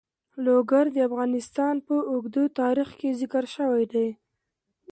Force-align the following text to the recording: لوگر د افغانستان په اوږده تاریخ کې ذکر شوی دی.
لوگر 0.45 0.85
د 0.95 0.97
افغانستان 1.09 1.75
په 1.87 1.95
اوږده 2.11 2.43
تاریخ 2.59 2.89
کې 2.99 3.09
ذکر 3.21 3.43
شوی 3.55 3.85
دی. 3.93 4.07